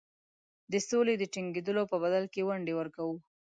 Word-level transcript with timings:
د 0.71 0.73
سولي 0.89 1.15
د 1.17 1.23
ټینګېدلو 1.33 1.83
په 1.91 1.97
بدل 2.03 2.23
کې 2.33 2.41
ونډې 2.47 2.73
ورکوو. 2.79 3.15